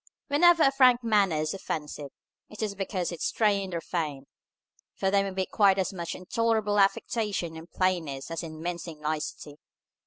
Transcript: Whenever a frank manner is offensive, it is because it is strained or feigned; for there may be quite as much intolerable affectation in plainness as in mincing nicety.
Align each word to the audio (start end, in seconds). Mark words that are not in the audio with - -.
Whenever 0.29 0.63
a 0.63 0.71
frank 0.71 1.03
manner 1.03 1.35
is 1.35 1.53
offensive, 1.53 2.09
it 2.49 2.63
is 2.63 2.73
because 2.73 3.11
it 3.11 3.19
is 3.19 3.23
strained 3.27 3.75
or 3.75 3.81
feigned; 3.81 4.25
for 4.95 5.11
there 5.11 5.23
may 5.23 5.29
be 5.29 5.45
quite 5.45 5.77
as 5.77 5.93
much 5.93 6.15
intolerable 6.15 6.79
affectation 6.79 7.55
in 7.55 7.67
plainness 7.67 8.31
as 8.31 8.41
in 8.41 8.59
mincing 8.59 8.99
nicety. 8.99 9.57